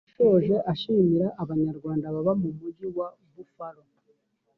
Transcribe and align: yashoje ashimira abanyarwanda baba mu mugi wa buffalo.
yashoje 0.03 0.55
ashimira 0.71 1.27
abanyarwanda 1.41 2.05
baba 2.15 2.33
mu 2.41 2.49
mugi 2.57 2.85
wa 2.97 3.07
buffalo. 3.33 3.81